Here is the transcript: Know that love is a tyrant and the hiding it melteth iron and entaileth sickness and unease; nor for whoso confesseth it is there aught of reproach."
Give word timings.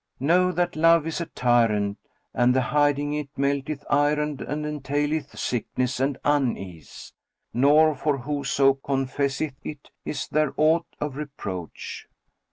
Know 0.19 0.51
that 0.53 0.75
love 0.75 1.05
is 1.05 1.21
a 1.21 1.27
tyrant 1.27 1.99
and 2.33 2.55
the 2.55 2.61
hiding 2.61 3.13
it 3.13 3.29
melteth 3.37 3.85
iron 3.87 4.39
and 4.47 4.65
entaileth 4.65 5.37
sickness 5.37 5.99
and 5.99 6.17
unease; 6.25 7.13
nor 7.53 7.93
for 7.93 8.17
whoso 8.17 8.73
confesseth 8.73 9.53
it 9.63 9.91
is 10.03 10.27
there 10.27 10.55
aught 10.57 10.87
of 10.99 11.17
reproach." 11.17 12.07